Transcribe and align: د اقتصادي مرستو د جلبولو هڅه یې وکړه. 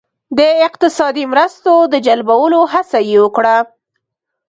د 0.37 0.39
اقتصادي 0.67 1.23
مرستو 1.31 1.73
د 1.93 1.95
جلبولو 2.07 2.59
هڅه 2.73 2.99
یې 3.09 3.17
وکړه. 3.23 3.57